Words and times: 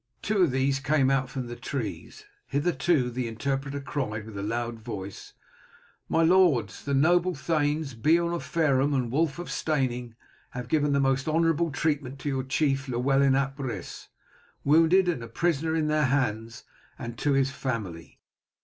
Two 0.23 0.39
of 0.41 0.49
these 0.49 0.79
came 0.79 1.11
out 1.11 1.29
from 1.29 1.45
the 1.45 1.55
trees. 1.55 2.25
"Hitherto," 2.47 3.11
the 3.11 3.27
interpreter 3.27 3.79
cried 3.79 4.25
with 4.25 4.35
a 4.35 4.41
loud 4.41 4.79
voice, 4.79 5.33
"my 6.09 6.23
lords, 6.23 6.83
the 6.83 6.95
noble 6.95 7.35
thanes, 7.35 7.93
Beorn 7.93 8.33
of 8.33 8.41
Fareham 8.43 8.95
and 8.95 9.11
Wulf 9.11 9.37
of 9.37 9.51
Steyning, 9.51 10.15
have 10.57 10.69
given 10.69 10.93
the 10.93 10.99
most 10.99 11.27
honourable 11.29 11.69
treatment 11.71 12.17
to 12.17 12.29
your 12.29 12.43
chief, 12.43 12.87
Llewellyn 12.87 13.35
ap 13.35 13.59
Rhys, 13.59 14.07
wounded 14.63 15.07
and 15.07 15.21
a 15.21 15.27
prisoner 15.27 15.75
in 15.75 15.85
their 15.85 16.05
hands, 16.05 16.63
and 16.97 17.15
to 17.19 17.33
his 17.33 17.51
family. 17.51 18.19